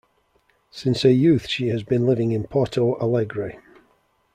Since 0.71 1.03
her 1.03 1.11
youth 1.11 1.47
she 1.47 1.67
has 1.67 1.83
been 1.83 2.07
living 2.07 2.31
in 2.31 2.45
Porto 2.45 2.95
Alegre. 2.95 3.61